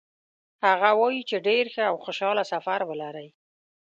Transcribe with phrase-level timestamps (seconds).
[0.65, 3.29] هغه وایي چې ډېر ښه او خوشحاله سفر ولرئ.